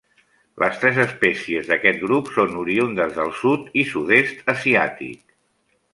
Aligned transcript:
Les 0.61 0.79
tres 0.83 0.95
espècies 1.03 1.69
d'aquest 1.73 2.01
grup 2.05 2.33
són 2.37 2.57
oriündes 2.63 3.15
del 3.19 3.31
sud 3.43 3.69
i 3.83 3.87
sud-est 3.91 4.43
asiàtic. 4.55 5.37